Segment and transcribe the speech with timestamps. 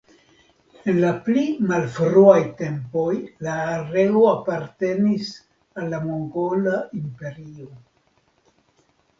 [0.91, 1.41] En la pli
[1.71, 3.11] malfruaj tempoj
[3.49, 5.31] la areo apartenis
[5.83, 7.71] al la Mogola Imperio.